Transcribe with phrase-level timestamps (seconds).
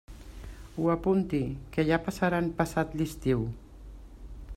[0.77, 1.41] Ho apunti,
[1.75, 3.45] que ja passaran passat l'estiu.